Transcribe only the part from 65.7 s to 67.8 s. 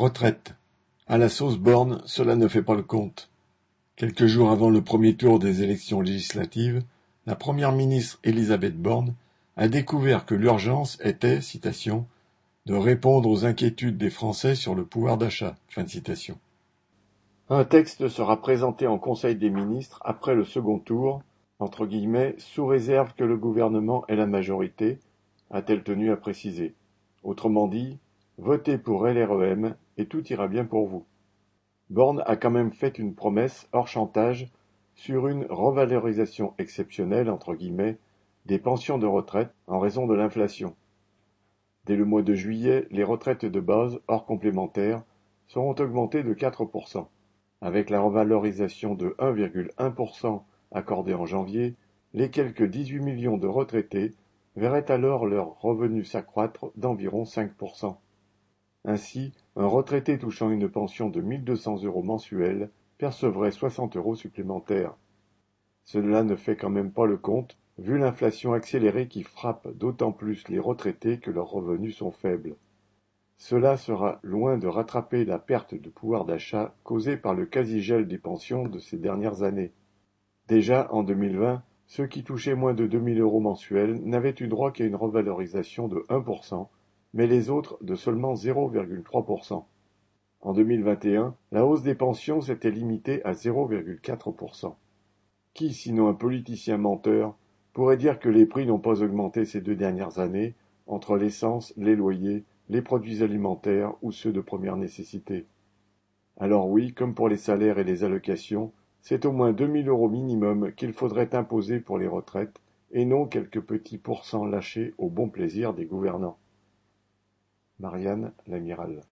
Cela ne fait quand même pas le compte,